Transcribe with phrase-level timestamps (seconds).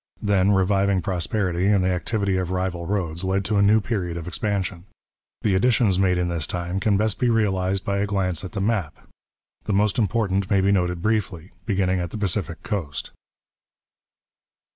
[0.23, 4.27] Then reviving prosperity and the activity of rival roads led to a new period of
[4.27, 4.85] expansion.
[5.43, 8.61] The additions made in this time can best be realized by a glance at the
[8.61, 9.65] map (opposite next page).
[9.65, 13.11] The most important may be noted briefly, beginning at the Pacific coast.